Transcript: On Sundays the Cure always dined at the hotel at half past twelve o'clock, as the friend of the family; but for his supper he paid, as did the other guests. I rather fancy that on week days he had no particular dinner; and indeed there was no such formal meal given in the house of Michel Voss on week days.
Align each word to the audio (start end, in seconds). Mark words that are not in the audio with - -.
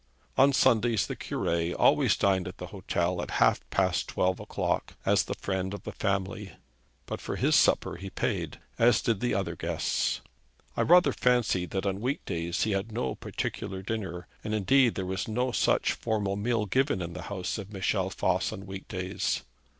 On 0.35 0.51
Sundays 0.51 1.05
the 1.05 1.15
Cure 1.15 1.75
always 1.75 2.17
dined 2.17 2.47
at 2.47 2.57
the 2.57 2.65
hotel 2.73 3.21
at 3.21 3.29
half 3.37 3.59
past 3.69 4.07
twelve 4.07 4.39
o'clock, 4.39 4.95
as 5.05 5.21
the 5.21 5.35
friend 5.35 5.75
of 5.75 5.83
the 5.83 5.91
family; 5.91 6.53
but 7.05 7.21
for 7.21 7.35
his 7.35 7.55
supper 7.55 7.97
he 7.97 8.09
paid, 8.09 8.57
as 8.79 8.99
did 9.03 9.19
the 9.19 9.35
other 9.35 9.55
guests. 9.55 10.21
I 10.75 10.81
rather 10.81 11.13
fancy 11.13 11.67
that 11.67 11.85
on 11.85 12.01
week 12.01 12.25
days 12.25 12.63
he 12.63 12.71
had 12.71 12.91
no 12.91 13.13
particular 13.13 13.83
dinner; 13.83 14.25
and 14.43 14.55
indeed 14.55 14.95
there 14.95 15.05
was 15.05 15.27
no 15.27 15.51
such 15.51 15.93
formal 15.93 16.35
meal 16.35 16.65
given 16.65 16.99
in 16.99 17.13
the 17.13 17.21
house 17.29 17.59
of 17.59 17.71
Michel 17.71 18.09
Voss 18.09 18.51
on 18.51 18.65
week 18.65 18.87
days. 18.87 19.43